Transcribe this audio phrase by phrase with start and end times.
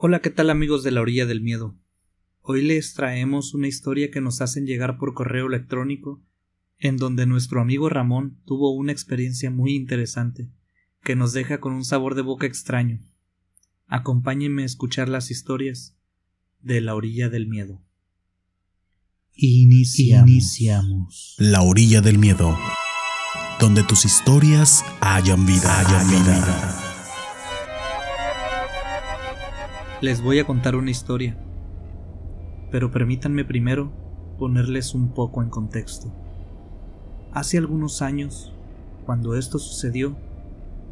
[0.00, 1.76] Hola, ¿qué tal amigos de la orilla del miedo?
[2.40, 6.22] Hoy les traemos una historia que nos hacen llegar por correo electrónico,
[6.78, 10.52] en donde nuestro amigo Ramón tuvo una experiencia muy interesante,
[11.02, 13.00] que nos deja con un sabor de boca extraño.
[13.88, 15.96] Acompáñenme a escuchar las historias
[16.60, 17.82] de la orilla del miedo.
[19.32, 21.34] Iniciamos.
[21.38, 22.56] La orilla del miedo,
[23.58, 25.80] donde tus historias hayan vida.
[25.80, 26.87] Hayan vida.
[30.00, 31.36] Les voy a contar una historia,
[32.70, 33.90] pero permítanme primero
[34.38, 36.14] ponerles un poco en contexto.
[37.32, 38.54] Hace algunos años,
[39.04, 40.16] cuando esto sucedió,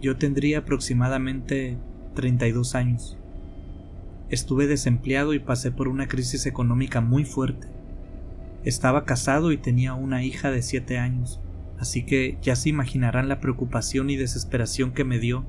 [0.02, 1.78] yo tendría aproximadamente
[2.14, 3.16] 32 años.
[4.28, 7.68] Estuve desempleado y pasé por una crisis económica muy fuerte.
[8.64, 11.40] Estaba casado y tenía una hija de 7 años,
[11.78, 15.46] así que ya se imaginarán la preocupación y desesperación que me dio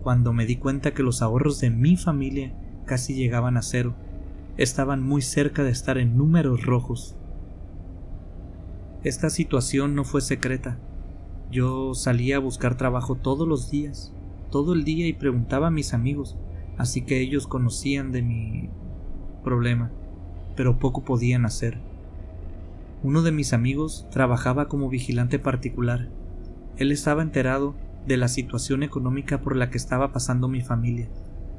[0.00, 2.54] cuando me di cuenta que los ahorros de mi familia
[2.84, 3.94] casi llegaban a cero.
[4.56, 7.16] Estaban muy cerca de estar en números rojos.
[9.02, 10.78] Esta situación no fue secreta.
[11.50, 14.12] Yo salía a buscar trabajo todos los días,
[14.50, 16.36] todo el día y preguntaba a mis amigos,
[16.78, 18.70] así que ellos conocían de mi
[19.42, 19.90] problema,
[20.56, 21.78] pero poco podían hacer.
[23.02, 26.08] Uno de mis amigos trabajaba como vigilante particular.
[26.78, 27.74] Él estaba enterado
[28.06, 31.08] de la situación económica por la que estaba pasando mi familia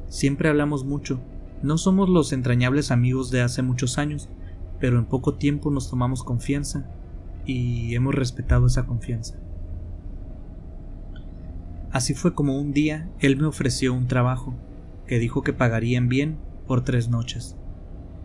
[0.07, 1.19] Siempre hablamos mucho.
[1.61, 4.29] No somos los entrañables amigos de hace muchos años,
[4.79, 6.89] pero en poco tiempo nos tomamos confianza
[7.45, 9.35] y hemos respetado esa confianza.
[11.91, 14.53] Así fue como un día él me ofreció un trabajo,
[15.07, 17.55] que dijo que pagarían bien por tres noches.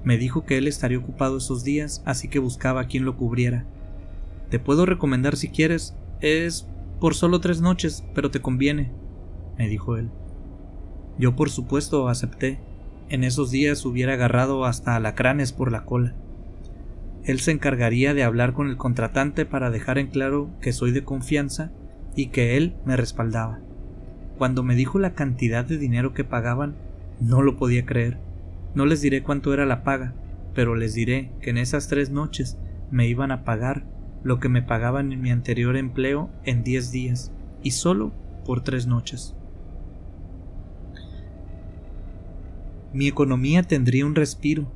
[0.02, 3.66] Me dijo que él estaría ocupado esos días, así que buscaba a quien lo cubriera.
[4.48, 6.66] Te puedo recomendar si quieres, es
[7.00, 8.90] por solo tres noches, pero te conviene,
[9.56, 10.10] me dijo él.
[11.18, 12.60] Yo por supuesto acepté.
[13.08, 16.14] En esos días hubiera agarrado hasta alacranes por la cola.
[17.24, 21.04] Él se encargaría de hablar con el contratante para dejar en claro que soy de
[21.04, 21.70] confianza
[22.14, 23.60] y que él me respaldaba.
[24.38, 26.76] Cuando me dijo la cantidad de dinero que pagaban,
[27.20, 28.18] no lo podía creer.
[28.74, 30.14] No les diré cuánto era la paga,
[30.54, 32.56] pero les diré que en esas tres noches
[32.90, 33.84] me iban a pagar
[34.22, 38.12] lo que me pagaban en mi anterior empleo en diez días, y solo
[38.44, 39.34] por tres noches.
[42.92, 44.70] Mi economía tendría un respiro.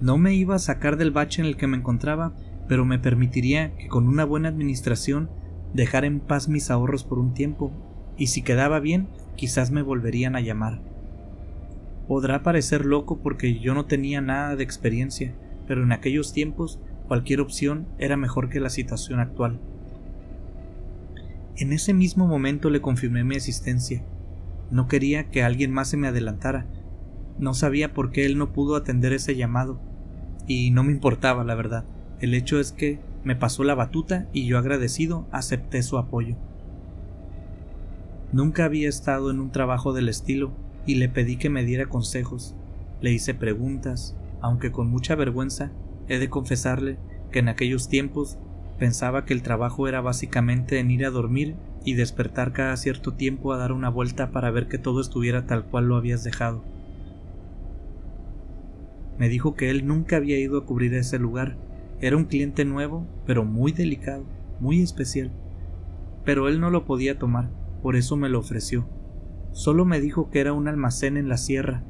[0.00, 2.32] No me iba a sacar del bache en el que me encontraba,
[2.68, 5.28] pero me permitiría que con una buena administración
[5.74, 7.72] dejar en paz mis ahorros por un tiempo,
[8.16, 10.80] y si quedaba bien, quizás me volverían a llamar.
[12.08, 15.34] Podrá parecer loco porque yo no tenía nada de experiencia,
[15.68, 19.60] pero en aquellos tiempos cualquier opción era mejor que la situación actual.
[21.56, 24.02] En ese mismo momento le confirmé mi asistencia.
[24.70, 26.66] No quería que alguien más se me adelantara,
[27.40, 29.80] no sabía por qué él no pudo atender ese llamado,
[30.46, 31.84] y no me importaba, la verdad.
[32.20, 36.36] El hecho es que me pasó la batuta y yo agradecido acepté su apoyo.
[38.32, 40.52] Nunca había estado en un trabajo del estilo
[40.86, 42.54] y le pedí que me diera consejos.
[43.00, 45.72] Le hice preguntas, aunque con mucha vergüenza
[46.08, 46.98] he de confesarle
[47.30, 48.38] que en aquellos tiempos
[48.78, 53.52] pensaba que el trabajo era básicamente en ir a dormir y despertar cada cierto tiempo
[53.52, 56.62] a dar una vuelta para ver que todo estuviera tal cual lo habías dejado.
[59.20, 61.58] Me dijo que él nunca había ido a cubrir ese lugar.
[62.00, 64.24] Era un cliente nuevo, pero muy delicado,
[64.60, 65.30] muy especial.
[66.24, 67.50] Pero él no lo podía tomar,
[67.82, 68.88] por eso me lo ofreció.
[69.52, 71.84] Solo me dijo que era un almacén en la sierra,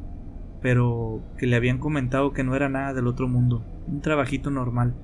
[0.60, 4.96] pero que le habían comentado que no era nada del otro mundo, un trabajito normal.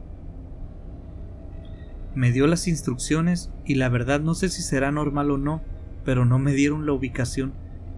[2.16, 5.62] Me dio las instrucciones y la verdad no sé si será normal o no,
[6.04, 7.52] pero no me dieron la ubicación.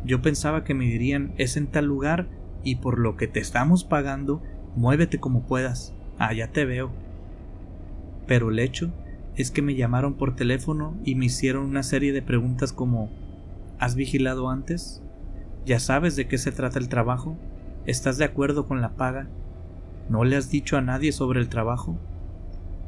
[0.05, 2.29] Yo pensaba que me dirían es en tal lugar
[2.65, 4.43] y por lo que te estamos pagando,
[4.77, 6.91] muévete como puedas, allá te veo.
[8.27, 8.93] Pero el hecho
[9.37, 13.11] es que me llamaron por teléfono y me hicieron una serie de preguntas como
[13.79, 15.03] ¿Has vigilado antes?
[15.65, 17.39] ¿Ya sabes de qué se trata el trabajo?
[17.87, 19.29] ¿Estás de acuerdo con la paga?
[20.09, 21.97] ¿No le has dicho a nadie sobre el trabajo?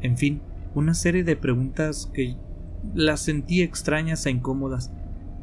[0.01, 0.43] En fin,
[0.75, 2.37] una serie de preguntas que
[2.93, 4.93] las sentí extrañas e incómodas,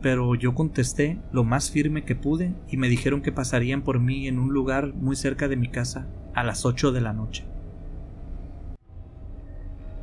[0.01, 4.27] pero yo contesté lo más firme que pude y me dijeron que pasarían por mí
[4.27, 7.45] en un lugar muy cerca de mi casa a las 8 de la noche.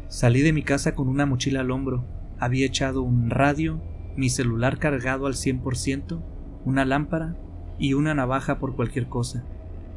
[0.08, 2.05] Salí de mi casa con una mochila al hombro,
[2.38, 3.81] había echado un radio,
[4.17, 6.23] mi celular cargado al 100%,
[6.64, 7.37] una lámpara
[7.79, 9.44] y una navaja por cualquier cosa.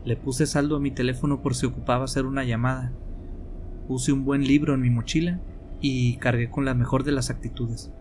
[0.05, 2.93] Le puse saldo a mi teléfono por si ocupaba hacer una llamada.
[3.87, 5.39] Puse un buen libro en mi mochila
[5.81, 7.91] y cargué con la mejor de las actitudes.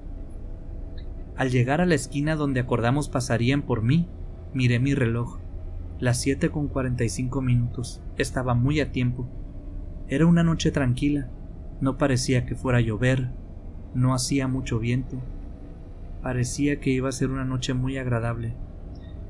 [1.36, 4.08] Al llegar a la esquina donde acordamos pasarían por mí,
[4.54, 5.38] miré mi reloj.
[5.98, 8.02] Las 7 con 45 minutos.
[8.16, 9.28] Estaba muy a tiempo.
[10.08, 11.28] Era una noche tranquila.
[11.80, 13.30] No parecía que fuera a llover.
[13.94, 15.18] No hacía mucho viento.
[16.22, 18.54] Parecía que iba a ser una noche muy agradable.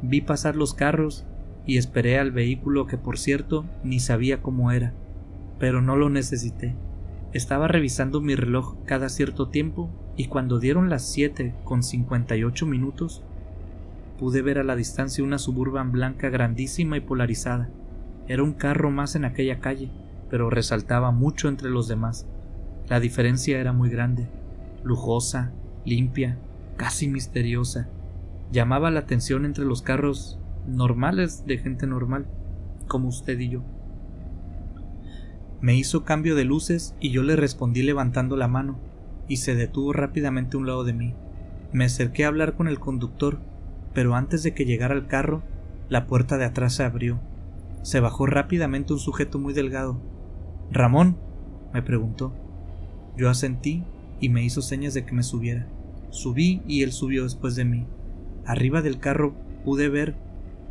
[0.00, 1.26] Vi pasar los carros
[1.66, 4.94] y esperé al vehículo que por cierto ni sabía cómo era,
[5.58, 6.76] pero no lo necesité.
[7.36, 13.22] Estaba revisando mi reloj cada cierto tiempo y cuando dieron las 7 con 58 minutos
[14.18, 17.68] pude ver a la distancia una suburban blanca grandísima y polarizada.
[18.26, 19.90] Era un carro más en aquella calle,
[20.30, 22.26] pero resaltaba mucho entre los demás.
[22.88, 24.30] La diferencia era muy grande,
[24.82, 25.52] lujosa,
[25.84, 26.38] limpia,
[26.78, 27.90] casi misteriosa.
[28.50, 32.28] Llamaba la atención entre los carros normales de gente normal,
[32.88, 33.75] como usted y yo.
[35.66, 38.78] Me hizo cambio de luces y yo le respondí levantando la mano,
[39.26, 41.12] y se detuvo rápidamente a un lado de mí.
[41.72, 43.40] Me acerqué a hablar con el conductor
[43.92, 45.42] pero antes de que llegara al carro,
[45.88, 47.18] la puerta de atrás se abrió.
[47.82, 50.00] Se bajó rápidamente un sujeto muy delgado.
[50.70, 51.16] Ramón,
[51.74, 52.32] me preguntó.
[53.16, 53.82] Yo asentí
[54.20, 55.66] y me hizo señas de que me subiera.
[56.10, 57.88] Subí y él subió después de mí.
[58.44, 59.34] Arriba del carro
[59.64, 60.14] pude ver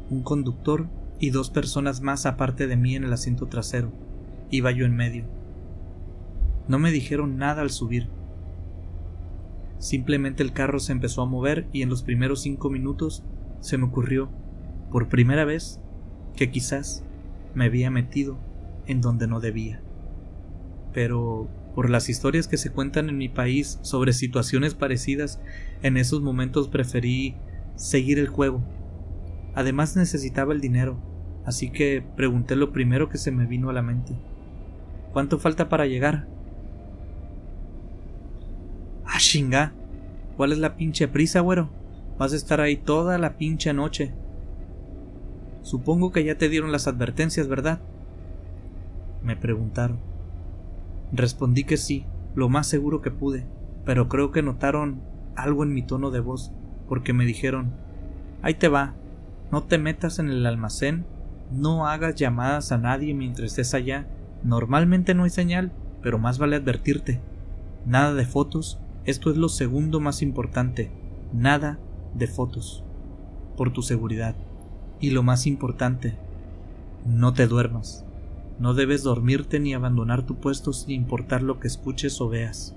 [0.10, 0.88] un conductor
[1.20, 4.05] y dos personas más aparte de mí en el asiento trasero.
[4.56, 5.26] Iba yo en medio.
[6.70, 8.08] No me dijeron nada al subir.
[9.80, 13.26] Simplemente el carro se empezó a mover y en los primeros cinco minutos
[13.60, 14.30] se me ocurrió,
[14.94, 15.82] por primera vez,
[16.38, 17.04] que quizás
[17.54, 18.38] me había metido
[18.88, 19.82] en donde no debía.
[20.94, 25.42] Pero por las historias que se cuentan en mi país sobre situaciones parecidas,
[25.84, 27.36] en esos momentos preferí
[27.76, 28.64] seguir el juego.
[29.54, 30.98] Además necesitaba el dinero,
[31.44, 34.16] así que pregunté lo primero que se me vino a la mente.
[35.16, 36.28] ¿Cuánto falta para llegar?
[39.06, 39.72] Ah, chinga.
[40.36, 41.70] ¿Cuál es la pinche prisa, güero?
[42.18, 44.14] Vas a estar ahí toda la pinche noche.
[45.62, 47.80] Supongo que ya te dieron las advertencias, ¿verdad?
[49.24, 50.00] Me preguntaron.
[51.14, 53.46] Respondí que sí, lo más seguro que pude,
[53.86, 55.00] pero creo que notaron
[55.38, 56.52] algo en mi tono de voz,
[56.90, 57.72] porque me dijeron,
[58.42, 58.96] ahí te va,
[59.50, 61.06] no te metas en el almacén,
[61.54, 64.08] no hagas llamadas a nadie mientras estés allá,
[64.46, 65.72] normalmente no hay señal,
[66.02, 67.20] pero más vale advertirte,
[67.86, 70.92] nada de fotos, esto es lo segundo más importante.
[71.32, 71.78] Nada
[72.16, 72.84] de fotos.
[73.56, 74.36] Por tu seguridad.
[75.00, 76.18] Y lo más importante,
[77.06, 78.04] no te duermas.
[78.58, 82.76] No debes dormirte ni abandonar tu puesto sin importar lo que escuches o veas.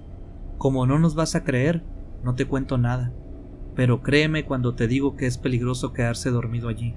[0.58, 1.82] Como no nos vas a creer,
[2.22, 3.10] no te cuento nada.
[3.74, 6.94] Pero créeme cuando te digo que es peligroso quedarse dormido allí.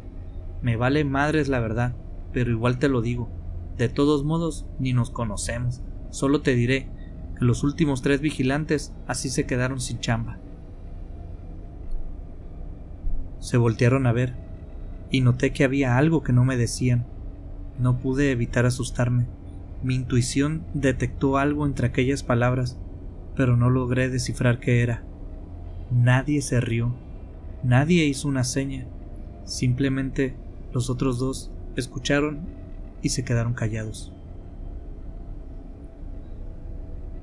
[0.61, 1.93] Me vale madres la verdad,
[2.33, 3.29] pero igual te lo digo.
[3.77, 5.81] De todos modos, ni nos conocemos.
[6.09, 6.89] Solo te diré
[7.41, 10.37] los últimos tres vigilantes así se quedaron sin chamba.
[13.39, 14.35] Se voltearon a ver,
[15.09, 17.07] y noté que había algo que no me decían.
[17.79, 19.25] No pude evitar asustarme.
[19.81, 22.77] Mi intuición detectó algo entre aquellas palabras,
[23.35, 25.03] pero no logré descifrar qué era.
[25.89, 26.93] Nadie se rió,
[27.63, 28.85] nadie hizo una seña,
[29.45, 30.35] simplemente
[30.73, 32.41] los otros dos escucharon
[33.01, 34.13] y se quedaron callados.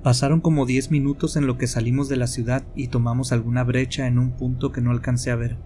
[0.02, 4.06] Pasaron como diez minutos en lo que salimos de la ciudad y tomamos alguna brecha
[4.06, 5.56] en un punto que no alcancé a ver.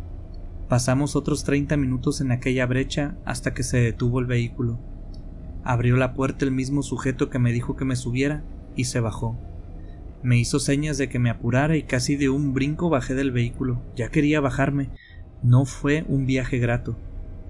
[0.69, 4.79] Pasamos otros treinta minutos en aquella brecha hasta que se detuvo el vehículo.
[5.65, 8.43] Abrió la puerta el mismo sujeto que me dijo que me subiera
[8.75, 9.39] y se bajó.
[10.23, 13.83] Me hizo señas de que me apurara y casi de un brinco bajé del vehículo.
[13.97, 14.89] Ya quería bajarme.
[15.43, 16.97] No fue un viaje grato.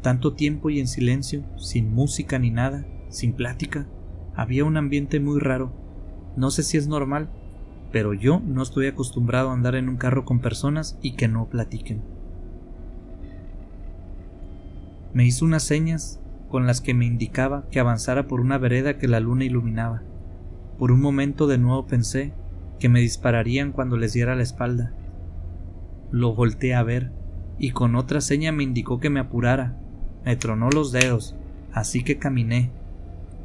[0.02, 3.86] Tanto tiempo y en silencio, sin música ni nada, sin plática.
[4.34, 5.82] Había un ambiente muy raro
[6.36, 7.28] no sé si es normal,
[7.90, 11.46] pero yo no estoy acostumbrado a andar en un carro con personas y que no
[11.46, 12.02] platiquen.
[15.12, 19.08] Me hizo unas señas con las que me indicaba que avanzara por una vereda que
[19.08, 20.02] la luna iluminaba.
[20.78, 22.32] Por un momento de nuevo pensé
[22.78, 24.94] que me dispararían cuando les diera la espalda.
[26.10, 27.12] Lo volteé a ver
[27.58, 29.78] y con otra seña me indicó que me apurara.
[30.24, 31.34] Me tronó los dedos,
[31.72, 32.70] así que caminé.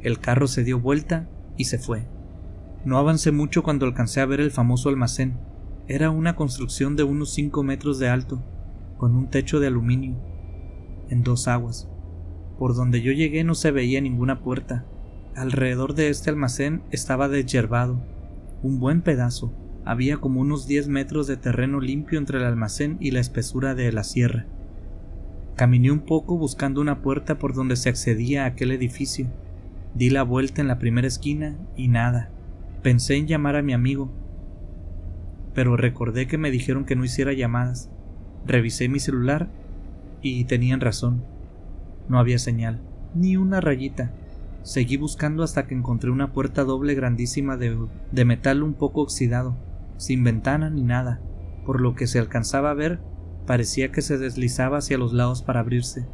[0.00, 2.06] El carro se dio vuelta y se fue.
[2.84, 5.34] No avancé mucho cuando alcancé a ver el famoso almacén.
[5.88, 8.42] Era una construcción de unos cinco metros de alto,
[8.96, 10.16] con un techo de aluminio,
[11.08, 11.88] en dos aguas.
[12.58, 14.84] Por donde yo llegué no se veía ninguna puerta.
[15.34, 18.00] Alrededor de este almacén estaba desyerbado,
[18.62, 19.52] un buen pedazo.
[19.84, 23.90] Había como unos diez metros de terreno limpio entre el almacén y la espesura de
[23.92, 24.46] la sierra.
[25.58, 29.26] Caminé un poco buscando una puerta por donde se accedía a aquel edificio.
[29.92, 32.30] Di la vuelta en la primera esquina y nada.
[32.84, 34.08] Pensé en llamar a mi amigo,
[35.54, 37.90] pero recordé que me dijeron que no hiciera llamadas.
[38.46, 39.48] Revisé mi celular
[40.22, 41.24] y tenían razón.
[42.08, 42.80] No había señal,
[43.16, 44.12] ni una rayita.
[44.62, 47.76] Seguí buscando hasta que encontré una puerta doble grandísima de,
[48.12, 49.56] de metal un poco oxidado,
[49.96, 51.20] sin ventana ni nada,
[51.66, 53.00] por lo que se alcanzaba a ver
[53.48, 56.04] parecía que se deslizaba hacia los lados para abrirse,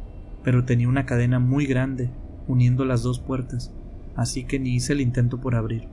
[0.41, 2.09] pero tenía una cadena muy grande
[2.47, 3.73] uniendo las dos puertas,
[4.15, 5.89] así que ni hice el intento por abrir.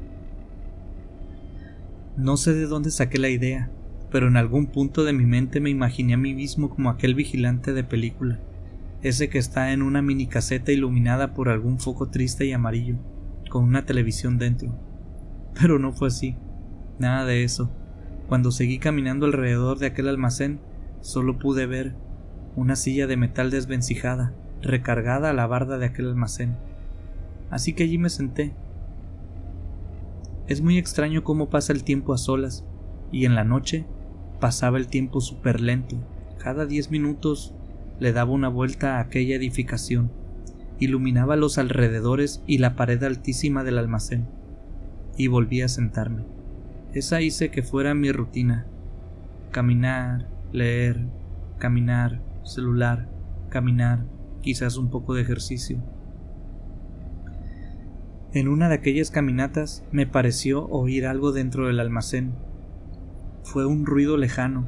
[2.17, 3.73] No sé de dónde saqué la idea,
[4.13, 7.73] pero en algún punto de mi mente me imaginé a mí mismo como aquel vigilante
[7.73, 8.39] de película,
[9.03, 12.99] ese que está en una mini caseta iluminada por algún foco triste y amarillo,
[13.51, 14.79] con una televisión dentro.
[15.61, 16.37] Pero no fue así,
[17.01, 17.69] nada de eso.
[18.29, 20.61] Cuando seguí caminando alrededor de aquel almacén,
[21.03, 21.95] solo pude ver
[22.57, 24.33] una silla de metal desvencijada,
[24.63, 26.57] recargada a la barda de aquel almacén.
[27.51, 28.55] Así que allí me senté.
[30.49, 32.65] Es muy extraño cómo pasa el tiempo a solas,
[33.11, 33.85] y en la noche
[34.41, 35.97] pasaba el tiempo súper lento.
[36.39, 37.55] Cada diez minutos
[38.01, 40.11] le daba una vuelta a aquella edificación,
[40.79, 44.27] iluminaba los alrededores y la pared altísima del almacén,
[45.17, 46.25] y volví a sentarme.
[46.93, 48.67] Esa hice que fuera mi rutina.
[49.51, 51.09] Caminar, leer,
[51.59, 53.09] caminar, celular,
[53.49, 54.07] caminar,
[54.43, 55.83] quizás un poco de ejercicio.
[58.35, 62.35] En una de aquellas caminatas me pareció oír algo dentro del almacén.
[63.43, 64.67] Fue un ruido lejano,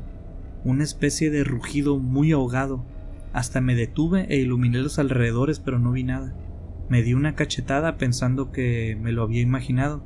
[0.65, 2.85] una especie de rugido muy ahogado.
[3.33, 6.35] Hasta me detuve e iluminé los alrededores, pero no vi nada.
[6.89, 10.03] Me di una cachetada pensando que me lo había imaginado,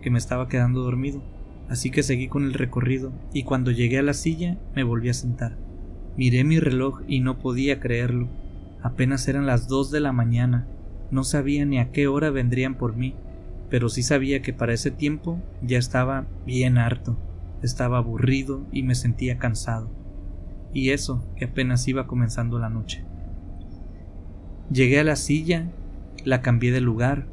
[0.00, 1.22] que me estaba quedando dormido.
[1.68, 5.14] Así que seguí con el recorrido, y cuando llegué a la silla me volví a
[5.14, 5.56] sentar.
[6.16, 8.28] Miré mi reloj y no podía creerlo.
[8.82, 10.66] Apenas eran las dos de la mañana.
[11.10, 13.14] No sabía ni a qué hora vendrían por mí,
[13.70, 17.16] pero sí sabía que para ese tiempo ya estaba bien harto,
[17.62, 19.90] estaba aburrido y me sentía cansado.
[20.72, 23.04] Y eso que apenas iba comenzando la noche.
[24.70, 25.70] Llegué a la silla,
[26.24, 27.26] la cambié de lugar,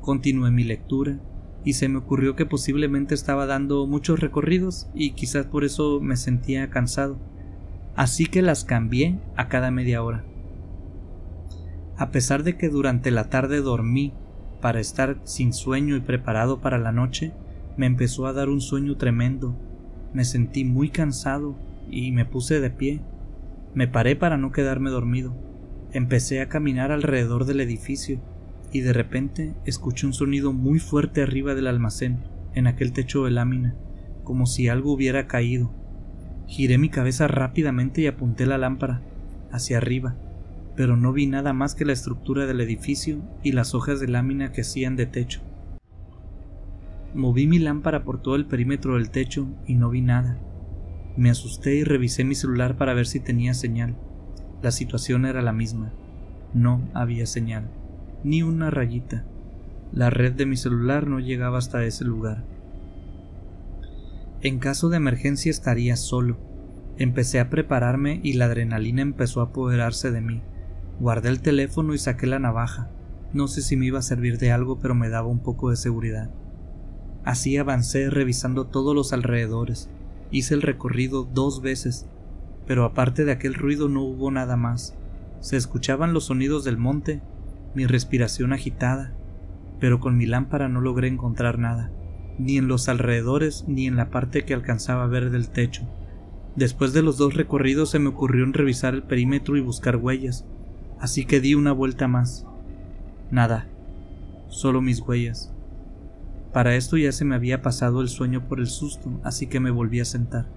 [0.00, 1.18] continué mi lectura
[1.64, 6.16] y se me ocurrió que posiblemente estaba dando muchos recorridos y quizás por eso me
[6.16, 7.18] sentía cansado.
[7.96, 10.24] Así que las cambié a cada media hora.
[11.96, 14.14] A pesar de que durante la tarde dormí
[14.60, 17.32] para estar sin sueño y preparado para la noche,
[17.76, 19.56] me empezó a dar un sueño tremendo.
[20.12, 21.56] Me sentí muy cansado
[21.90, 23.02] y me puse de pie.
[23.74, 25.34] Me paré para no quedarme dormido.
[25.92, 28.20] Empecé a caminar alrededor del edificio
[28.72, 33.30] y de repente escuché un sonido muy fuerte arriba del almacén, en aquel techo de
[33.30, 33.74] lámina,
[34.24, 35.72] como si algo hubiera caído.
[36.46, 39.02] Giré mi cabeza rápidamente y apunté la lámpara
[39.50, 40.16] hacia arriba
[40.78, 44.52] pero no vi nada más que la estructura del edificio y las hojas de lámina
[44.52, 45.40] que hacían de techo.
[47.14, 50.38] Moví mi lámpara por todo el perímetro del techo y no vi nada.
[51.16, 53.96] Me asusté y revisé mi celular para ver si tenía señal.
[54.62, 55.92] La situación era la misma.
[56.54, 57.72] No había señal,
[58.24, 59.24] ni una rayita.
[59.92, 62.44] La red de mi celular no llegaba hasta ese lugar.
[64.40, 66.36] En caso de emergencia estaría solo.
[66.98, 70.42] Empecé a prepararme y la adrenalina empezó a apoderarse de mí.
[71.00, 72.90] Guardé el teléfono y saqué la navaja.
[73.32, 75.76] No sé si me iba a servir de algo, pero me daba un poco de
[75.76, 76.30] seguridad.
[77.24, 79.90] Así avancé revisando todos los alrededores.
[80.30, 82.06] Hice el recorrido dos veces,
[82.66, 84.94] pero aparte de aquel ruido no hubo nada más.
[85.40, 87.22] Se escuchaban los sonidos del monte,
[87.78, 89.12] mi respiración agitada,
[89.78, 91.92] pero con mi lámpara no logré encontrar nada,
[92.36, 95.88] ni en los alrededores ni en la parte que alcanzaba a ver del techo.
[96.56, 100.44] Después de los dos recorridos se me ocurrió en revisar el perímetro y buscar huellas,
[100.98, 102.44] así que di una vuelta más.
[103.30, 103.68] Nada,
[104.48, 105.54] solo mis huellas.
[106.52, 109.70] Para esto ya se me había pasado el sueño por el susto, así que me
[109.70, 110.48] volví a sentar.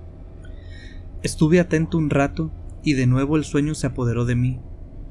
[1.21, 2.49] Estuve atento un rato
[2.83, 4.59] y de nuevo el sueño se apoderó de mí.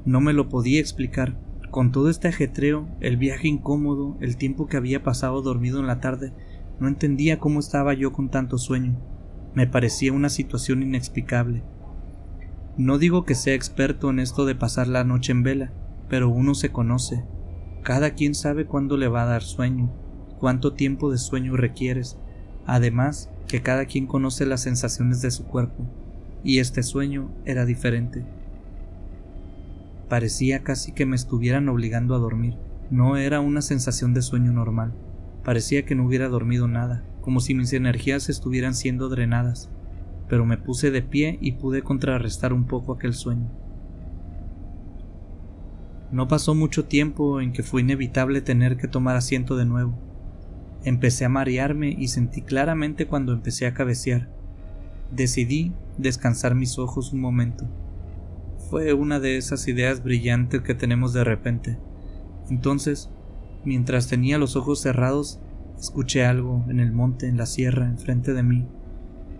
[0.03, 1.37] No me lo podía explicar.
[1.71, 6.01] Con todo este ajetreo, el viaje incómodo, el tiempo que había pasado dormido en la
[6.01, 6.33] tarde,
[6.81, 8.99] no entendía cómo estaba yo con tanto sueño.
[9.53, 11.63] Me parecía una situación inexplicable.
[12.75, 15.71] No digo que sea experto en esto de pasar la noche en vela,
[16.09, 17.23] pero uno se conoce.
[17.83, 19.93] Cada quien sabe cuándo le va a dar sueño,
[20.39, 22.17] cuánto tiempo de sueño requieres.
[22.65, 25.85] Además, que cada quien conoce las sensaciones de su cuerpo,
[26.43, 28.25] y este sueño era diferente.
[30.11, 32.53] Parecía casi que me estuvieran obligando a dormir.
[32.91, 34.93] No era una sensación de sueño normal.
[35.43, 39.71] Parecía que no hubiera dormido nada, como si mis energías estuvieran siendo drenadas
[40.31, 43.51] pero me puse de pie y pude contrarrestar un poco aquel sueño.
[46.09, 49.93] No pasó mucho tiempo en que fue inevitable tener que tomar asiento de nuevo.
[50.85, 54.29] Empecé a marearme y sentí claramente cuando empecé a cabecear.
[55.11, 57.67] Decidí descansar mis ojos un momento.
[58.71, 61.77] Fue una de esas ideas brillantes que tenemos de repente.
[62.49, 63.09] Entonces,
[63.65, 65.41] mientras tenía los ojos cerrados,
[65.77, 68.65] escuché algo en el monte, en la sierra, enfrente de mí.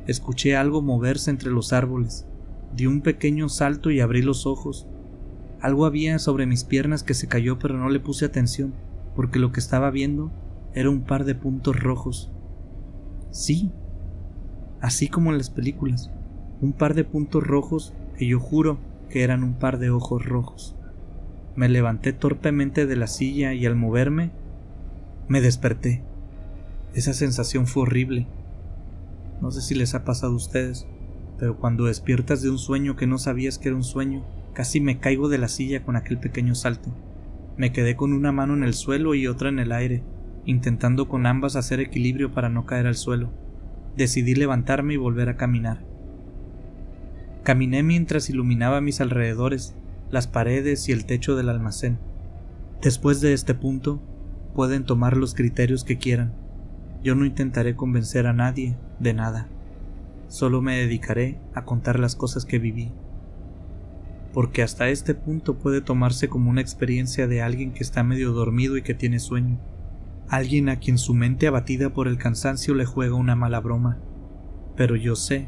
[0.05, 2.27] Escuché algo moverse entre los árboles.
[2.75, 4.85] Di un pequeño salto y abrí los ojos.
[5.61, 8.73] Algo había sobre mis piernas que se cayó pero no le puse atención,
[9.15, 10.29] porque lo que estaba viendo
[10.73, 12.33] era un par de puntos rojos.
[13.31, 13.71] Sí,
[14.81, 16.11] así como en las películas,
[16.59, 20.75] un par de puntos rojos que yo juro que eran un par de ojos rojos.
[21.56, 24.32] Me levanté torpemente de la silla y al moverme,
[25.27, 26.01] me desperté.
[26.94, 28.27] Esa sensación fue horrible.
[29.41, 30.88] No sé si les ha pasado a ustedes,
[31.38, 35.00] pero cuando despiertas de un sueño que no sabías que era un sueño, casi me
[35.00, 36.89] caigo de la silla con aquel pequeño salto.
[37.58, 40.03] Me quedé con una mano en el suelo y otra en el aire,
[40.46, 43.32] intentando con ambas hacer equilibrio para no caer al suelo.
[43.98, 45.90] Decidí levantarme y volver a caminar.
[47.43, 49.74] Caminé mientras iluminaba mis alrededores,
[50.12, 51.98] las paredes y el techo del almacén.
[52.83, 54.00] Después de este punto,
[54.53, 56.33] pueden tomar los criterios que quieran.
[57.03, 59.48] Yo no intentaré convencer a nadie de nada.
[60.27, 62.91] Solo me dedicaré a contar las cosas que viví.
[64.33, 68.77] Porque hasta este punto puede tomarse como una experiencia de alguien que está medio dormido
[68.77, 69.60] y que tiene sueño.
[70.29, 73.98] Alguien a quien su mente abatida por el cansancio le juega una mala broma.
[74.75, 75.48] Pero yo sé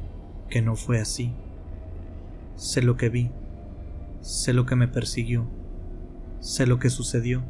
[0.50, 1.34] que no fue así.
[2.56, 3.32] Sé lo que vi,
[4.22, 5.48] sé lo que me persiguió,
[6.40, 7.44] sé lo que sucedió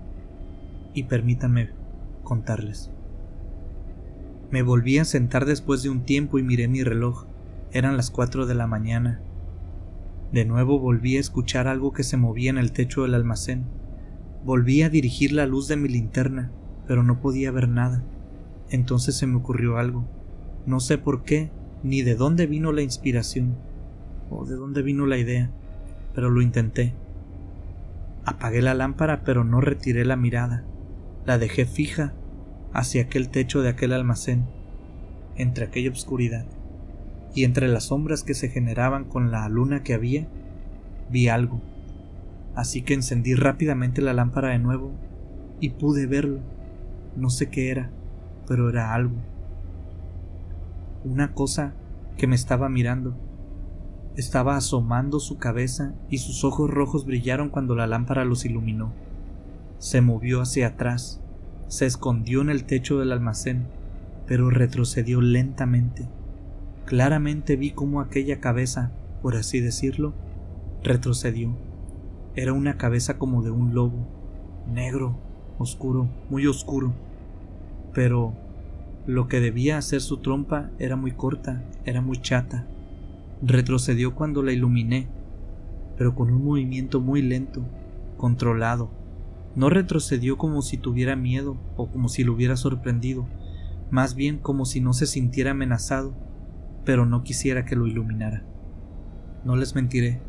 [0.93, 1.71] y permítanme
[2.23, 2.89] contarles.
[4.49, 7.25] Me volví a sentar después de un tiempo y miré mi reloj.
[7.71, 9.19] Eran las cuatro de la mañana.
[10.31, 13.65] De nuevo volví a escuchar algo que se movía en el techo del almacén.
[14.45, 16.51] Volví a dirigir la luz de mi linterna,
[16.87, 18.03] pero no podía ver nada.
[18.69, 20.05] Entonces se me ocurrió algo.
[20.65, 21.51] No sé por qué,
[21.83, 23.57] ni de dónde vino la inspiración
[24.47, 25.49] de dónde vino la idea,
[26.13, 26.93] pero lo intenté.
[28.25, 30.63] Apagué la lámpara, pero no retiré la mirada.
[31.25, 32.13] La dejé fija
[32.73, 34.45] hacia aquel techo de aquel almacén,
[35.37, 36.45] entre aquella oscuridad,
[37.35, 40.27] y entre las sombras que se generaban con la luna que había,
[41.09, 41.61] vi algo.
[42.55, 44.91] Así que encendí rápidamente la lámpara de nuevo
[45.59, 46.39] y pude verlo.
[47.15, 47.89] No sé qué era,
[48.47, 49.15] pero era algo.
[51.03, 51.73] Una cosa
[52.17, 53.15] que me estaba mirando
[54.15, 58.93] estaba asomando su cabeza y sus ojos rojos brillaron cuando la lámpara los iluminó.
[59.79, 61.21] Se movió hacia atrás,
[61.67, 63.65] se escondió en el techo del almacén,
[64.27, 66.07] pero retrocedió lentamente.
[66.85, 70.13] Claramente vi cómo aquella cabeza, por así decirlo,
[70.83, 71.55] retrocedió.
[72.35, 74.07] Era una cabeza como de un lobo,
[74.71, 75.17] negro,
[75.57, 76.93] oscuro, muy oscuro.
[77.93, 78.33] Pero
[79.07, 82.67] lo que debía hacer su trompa era muy corta, era muy chata,
[83.45, 85.09] Retrocedió cuando la iluminé,
[85.97, 87.65] pero con un movimiento muy lento,
[88.15, 88.89] controlado.
[89.53, 93.27] No retrocedió como si tuviera miedo o como si lo hubiera sorprendido,
[93.91, 96.13] más bien como si no se sintiera amenazado,
[96.85, 98.45] pero no quisiera que lo iluminara.
[99.43, 100.21] No les mentiré,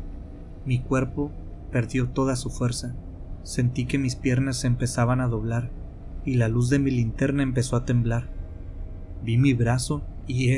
[0.65, 1.31] mi cuerpo
[1.71, 2.97] perdió toda su fuerza.
[3.43, 5.71] Sentí que mis piernas se empezaban a doblar
[6.25, 8.27] y la luz de mi linterna empezó a temblar.
[9.23, 10.49] Vi mi brazo y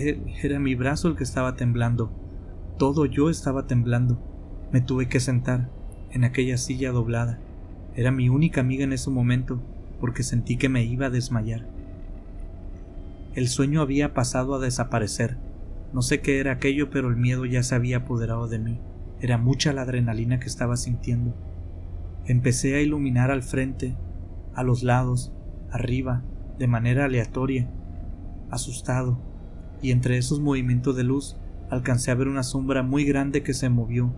[0.42, 2.26] era mi brazo el que estaba temblando.
[2.78, 4.20] Todo yo estaba temblando.
[4.72, 5.70] Me tuve que sentar
[6.12, 7.40] en aquella silla doblada.
[7.96, 9.60] Era mi única amiga en ese momento
[10.00, 11.66] porque sentí que me iba a desmayar.
[13.34, 15.38] El sueño había pasado a desaparecer.
[15.92, 18.80] No sé qué era aquello, pero el miedo ya se había apoderado de mí.
[19.22, 21.34] Era mucha la adrenalina que estaba sintiendo.
[22.26, 23.96] Empecé a iluminar al frente,
[24.54, 25.34] a los lados,
[25.72, 26.24] arriba,
[26.60, 27.72] de manera aleatoria,
[28.52, 29.20] asustado,
[29.82, 31.38] y entre esos movimientos de luz
[31.70, 34.14] alcancé a ver una sombra muy grande que se movió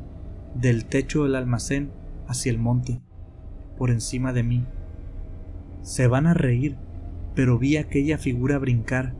[0.55, 1.91] del techo del almacén
[2.27, 3.01] hacia el monte,
[3.77, 4.65] por encima de mí.
[5.81, 6.77] Se van a reír,
[7.35, 9.15] pero vi aquella figura brincar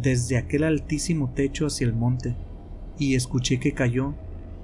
[0.00, 2.36] desde aquel altísimo techo hacia el monte
[2.98, 4.14] y escuché que cayó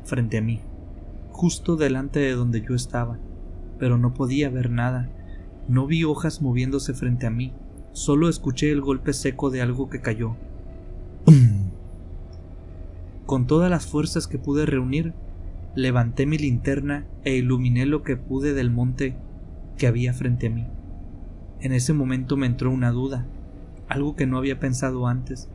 [0.04, 0.60] frente a mí,
[1.30, 3.18] justo delante de donde yo estaba,
[3.78, 5.10] pero no podía ver nada,
[5.68, 7.52] no vi hojas moviéndose frente a mí,
[7.92, 10.36] solo escuché el golpe seco de algo que cayó.
[13.28, 15.12] Con todas las fuerzas que pude reunir,
[15.74, 19.18] levanté mi linterna e iluminé lo que pude del monte
[19.76, 20.66] que había frente a mí.
[21.60, 23.26] En ese momento me entró una duda,
[23.86, 25.50] algo que no había pensado antes,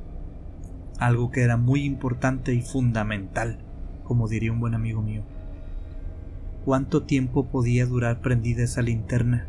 [0.99, 3.57] algo que era muy importante y fundamental,
[4.03, 5.23] como diría un buen amigo mío.
[6.65, 9.47] ¿Cuánto tiempo podía durar prendida esa linterna?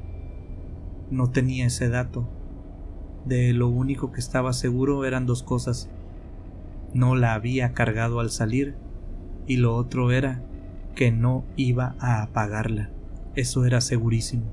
[1.10, 2.26] No tenía ese dato.
[3.26, 5.90] De lo único que estaba seguro eran dos cosas
[6.94, 8.76] no la había cargado al salir
[9.46, 10.42] y lo otro era
[10.94, 12.90] que no iba a apagarla.
[13.34, 14.44] Eso era segurísimo.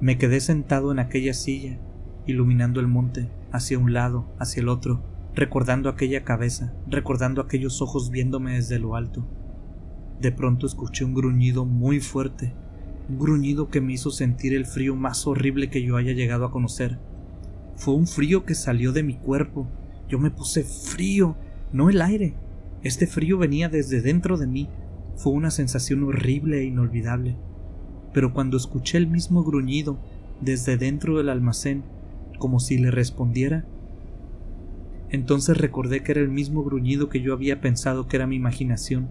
[0.00, 1.78] Me quedé sentado en aquella silla,
[2.26, 5.02] iluminando el monte, hacia un lado, hacia el otro,
[5.34, 9.26] recordando aquella cabeza, recordando aquellos ojos viéndome desde lo alto.
[10.20, 12.54] De pronto escuché un gruñido muy fuerte,
[13.08, 16.50] un gruñido que me hizo sentir el frío más horrible que yo haya llegado a
[16.50, 16.98] conocer.
[17.76, 19.68] Fue un frío que salió de mi cuerpo.
[20.08, 21.36] Yo me puse frío,
[21.72, 22.34] no el aire.
[22.82, 24.68] Este frío venía desde dentro de mí.
[25.16, 27.36] Fue una sensación horrible e inolvidable.
[28.12, 29.98] Pero cuando escuché el mismo gruñido
[30.40, 31.84] desde dentro del almacén,
[32.38, 33.64] como si le respondiera,
[35.10, 39.08] entonces recordé que era el mismo gruñido que yo había pensado que era mi imaginación.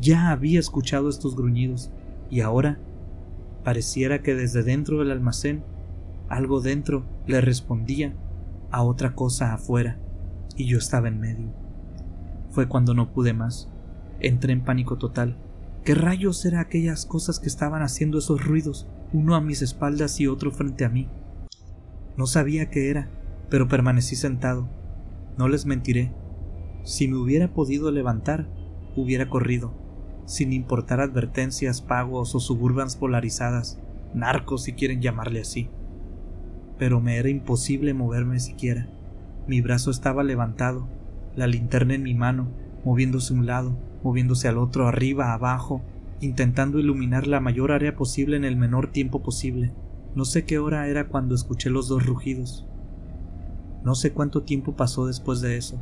[0.00, 1.90] Ya había escuchado estos gruñidos,
[2.30, 2.78] y ahora
[3.64, 5.62] pareciera que desde dentro del almacén
[6.28, 8.14] algo dentro le respondía
[8.70, 9.98] a otra cosa afuera,
[10.56, 11.52] y yo estaba en medio.
[12.50, 13.68] Fue cuando no pude más.
[14.20, 15.36] Entré en pánico total.
[15.84, 20.26] ¿Qué rayos eran aquellas cosas que estaban haciendo esos ruidos, uno a mis espaldas y
[20.26, 21.08] otro frente a mí?
[22.16, 23.10] No sabía qué era,
[23.50, 24.68] pero permanecí sentado.
[25.38, 26.12] No les mentiré.
[26.82, 28.48] Si me hubiera podido levantar,
[28.96, 29.74] hubiera corrido,
[30.24, 33.78] sin importar advertencias, pagos o suburbans polarizadas,
[34.14, 35.68] narcos si quieren llamarle así.
[36.78, 38.88] Pero me era imposible moverme siquiera.
[39.46, 40.88] Mi brazo estaba levantado,
[41.36, 42.48] la linterna en mi mano,
[42.84, 45.82] moviéndose a un lado, moviéndose al otro, arriba, abajo,
[46.20, 49.72] intentando iluminar la mayor área posible en el menor tiempo posible.
[50.16, 52.66] No sé qué hora era cuando escuché los dos rugidos.
[53.84, 55.80] No sé cuánto tiempo pasó después de eso.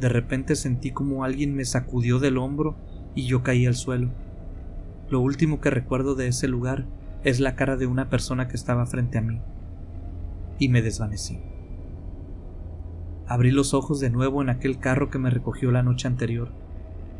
[0.00, 2.74] De repente sentí como alguien me sacudió del hombro
[3.14, 4.10] y yo caí al suelo.
[5.08, 6.86] Lo último que recuerdo de ese lugar
[7.22, 9.40] es la cara de una persona que estaba frente a mí.
[10.58, 11.51] Y me desvanecí.
[13.26, 16.50] Abrí los ojos de nuevo en aquel carro que me recogió la noche anterior.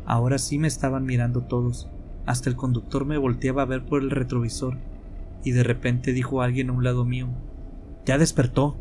[0.05, 1.89] Ahora sí me estaban mirando todos.
[2.25, 4.77] Hasta el conductor me volteaba a ver por el retrovisor
[5.43, 7.27] y de repente dijo alguien a un lado mío
[8.05, 8.77] Ya despertó.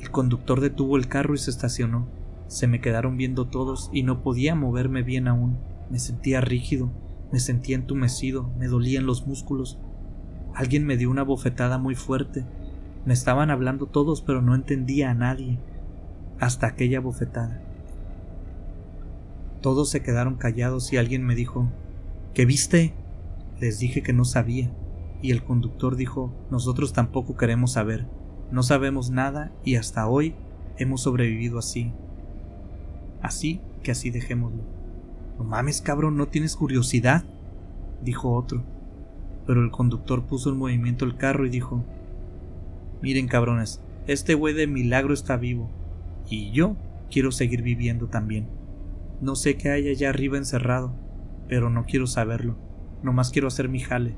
[0.00, 2.06] El conductor detuvo el carro y se estacionó.
[2.46, 5.58] Se me quedaron viendo todos y no podía moverme bien aún.
[5.90, 6.90] Me sentía rígido,
[7.32, 9.78] me sentía entumecido, me dolían los músculos.
[10.54, 12.44] Alguien me dio una bofetada muy fuerte.
[13.04, 15.58] Me estaban hablando todos, pero no entendía a nadie.
[16.40, 17.60] Hasta aquella bofetada.
[19.60, 21.68] Todos se quedaron callados y alguien me dijo
[22.34, 22.94] ¿Qué viste?
[23.60, 24.70] Les dije que no sabía
[25.20, 28.06] y el conductor dijo Nosotros tampoco queremos saber,
[28.50, 30.34] no sabemos nada y hasta hoy
[30.76, 31.92] hemos sobrevivido así.
[33.20, 34.62] Así que así dejémoslo.
[35.38, 37.24] No mames, cabrón, ¿no tienes curiosidad?
[38.02, 38.62] dijo otro.
[39.46, 41.84] Pero el conductor puso en movimiento el carro y dijo
[43.02, 45.70] Miren, cabrones, este güey de milagro está vivo.
[46.28, 46.76] Y yo
[47.10, 48.48] quiero seguir viviendo también.
[49.20, 50.94] No sé qué hay allá arriba encerrado,
[51.48, 52.56] pero no quiero saberlo.
[53.02, 54.14] Nomás quiero hacer mi jale.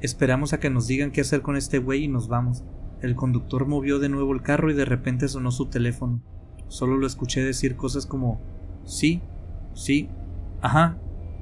[0.00, 2.64] Esperamos a que nos digan qué hacer con este güey y nos vamos.
[3.00, 6.20] El conductor movió de nuevo el carro y de repente sonó su teléfono.
[6.68, 8.40] Solo lo escuché decir cosas como
[8.84, 9.22] sí,
[9.74, 10.08] sí,
[10.60, 10.98] ajá,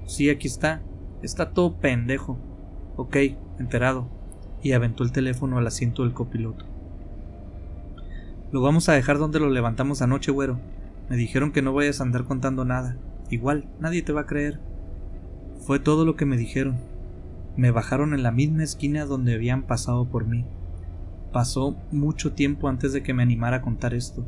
[0.06, 0.82] sí, aquí está,
[1.22, 2.38] está todo pendejo.
[2.96, 3.16] Ok,
[3.58, 4.10] enterado.
[4.62, 6.66] Y aventó el teléfono al asiento del copiloto.
[8.56, 10.58] Lo vamos a dejar donde lo levantamos anoche, güero.
[11.10, 12.96] Me dijeron que no vayas a andar contando nada.
[13.28, 14.60] Igual, nadie te va a creer.
[15.60, 16.78] Fue todo lo que me dijeron.
[17.58, 20.46] Me bajaron en la misma esquina donde habían pasado por mí.
[21.34, 24.26] Pasó mucho tiempo antes de que me animara a contar esto,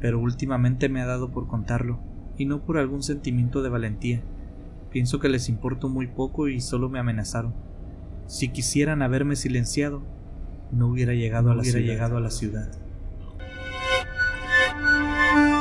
[0.00, 1.98] pero últimamente me ha dado por contarlo,
[2.36, 4.20] y no por algún sentimiento de valentía.
[4.90, 7.54] Pienso que les importo muy poco y solo me amenazaron.
[8.26, 10.02] Si quisieran haberme silenciado,
[10.72, 12.85] no hubiera llegado, a, la hubiera llegado a la ciudad.